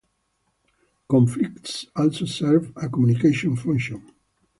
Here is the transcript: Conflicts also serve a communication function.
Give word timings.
Conflicts 1.07 1.85
also 1.95 2.25
serve 2.25 2.73
a 2.75 2.89
communication 2.89 3.55
function. 3.55 4.01